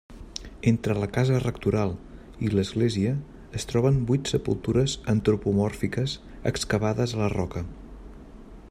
[0.69, 1.93] Entre la casa rectoral
[2.47, 3.11] i l'església
[3.61, 6.17] es troben vuit sepultures antropomòrfiques
[6.55, 7.67] excavades a la roca.